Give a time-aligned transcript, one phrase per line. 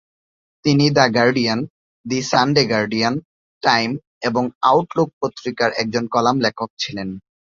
[0.65, 1.59] তিনি "the Guardian",
[2.05, 3.13] "the Sunday Guardian",
[3.63, 3.89] "Time"
[4.21, 7.09] এবং "Outlook পত্রিকার" একজন কলাম লেখক ছিলেন।